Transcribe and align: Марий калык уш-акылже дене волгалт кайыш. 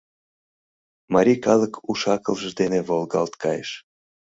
Марий 1.13 1.39
калык 1.45 1.73
уш-акылже 1.89 2.49
дене 2.59 2.79
волгалт 2.87 3.33
кайыш. 3.43 3.71